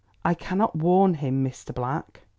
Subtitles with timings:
[0.25, 1.75] "I cannot warn him, Mr.
[1.75, 2.21] Black."